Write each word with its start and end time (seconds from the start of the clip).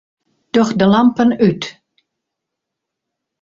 Doch 0.55 0.71
de 0.79 0.85
lampen 0.93 1.31
út. 1.49 1.63